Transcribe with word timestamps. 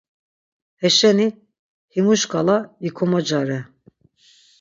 Heşeni 0.81 1.27
himu 1.93 2.15
şǩala 2.19 2.57
vikomocare. 2.83 3.59